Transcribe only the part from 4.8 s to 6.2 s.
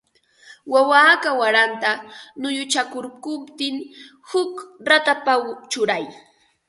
ratapawan churay